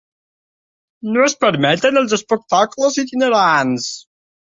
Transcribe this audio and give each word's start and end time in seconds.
No 1.17 1.27
es 1.27 1.37
permeten 1.45 2.01
els 2.03 2.17
espectacles 2.19 3.01
itinerants. 3.07 3.97